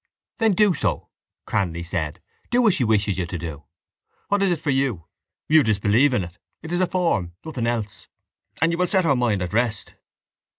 —Then 0.39 0.53
do 0.53 0.73
so, 0.73 1.09
Cranly 1.45 1.85
said. 1.85 2.23
Do 2.49 2.67
as 2.67 2.73
she 2.73 2.83
wishes 2.83 3.19
you 3.19 3.27
to 3.27 3.37
do. 3.37 3.65
What 4.29 4.41
is 4.41 4.49
it 4.49 4.59
for 4.59 4.71
you? 4.71 5.05
You 5.47 5.61
disbelieve 5.61 6.15
in 6.15 6.23
it. 6.23 6.39
It 6.63 6.71
is 6.71 6.79
a 6.79 6.87
form: 6.87 7.33
nothing 7.45 7.67
else. 7.67 8.07
And 8.63 8.71
you 8.71 8.79
will 8.79 8.87
set 8.87 9.05
her 9.05 9.15
mind 9.15 9.43
at 9.43 9.53
rest. 9.53 9.93